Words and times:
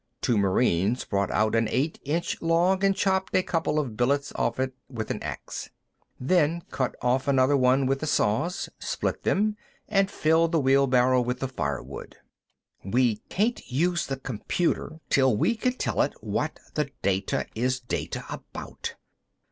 Two 0.19 0.35
Marines 0.35 1.05
brought 1.05 1.29
out 1.29 1.53
an 1.53 1.67
eight 1.69 1.99
inch 2.05 2.41
log 2.41 2.83
and 2.83 2.95
chopped 2.95 3.35
a 3.35 3.43
couple 3.43 3.77
of 3.77 3.95
billets 3.95 4.33
off 4.33 4.59
it 4.59 4.73
with 4.89 5.11
an 5.11 5.21
ax, 5.21 5.69
then 6.19 6.63
cut 6.71 6.95
off 7.03 7.27
another 7.27 7.55
with 7.55 7.63
one 7.63 7.87
of 7.91 7.99
the 7.99 8.07
saws, 8.07 8.67
split 8.79 9.21
them 9.21 9.57
up, 9.59 9.65
and 9.89 10.09
filled 10.09 10.53
the 10.53 10.59
wheelbarrow 10.59 11.21
with 11.21 11.39
the 11.39 11.47
firewood. 11.47 12.15
[Illustration: 12.83 13.17
_We 13.19 13.21
can't 13.29 13.71
use 13.71 14.07
the 14.07 14.17
computer 14.17 14.99
till 15.11 15.37
we 15.37 15.55
can 15.55 15.73
tell 15.73 16.01
it 16.01 16.15
what 16.19 16.59
the 16.73 16.89
data 17.03 17.45
is 17.53 17.79
data 17.79 18.25
about! 18.27 18.95